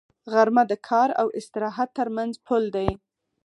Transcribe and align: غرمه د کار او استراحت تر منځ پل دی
غرمه 0.31 0.63
د 0.71 0.73
کار 0.87 1.09
او 1.21 1.27
استراحت 1.39 1.89
تر 1.97 2.07
منځ 2.15 2.33
پل 2.47 2.63
دی 2.75 2.89